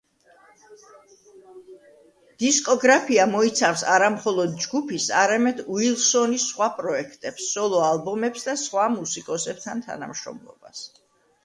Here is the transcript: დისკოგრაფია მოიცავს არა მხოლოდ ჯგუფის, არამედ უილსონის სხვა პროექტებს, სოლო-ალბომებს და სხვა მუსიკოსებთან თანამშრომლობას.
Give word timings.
დისკოგრაფია 2.43 3.27
მოიცავს 3.33 3.83
არა 3.97 4.07
მხოლოდ 4.15 4.57
ჯგუფის, 4.65 5.07
არამედ 5.25 5.63
უილსონის 5.77 6.47
სხვა 6.55 6.71
პროექტებს, 6.81 7.53
სოლო-ალბომებს 7.59 8.51
და 8.51 8.59
სხვა 8.67 8.89
მუსიკოსებთან 8.99 9.87
თანამშრომლობას. 9.89 10.85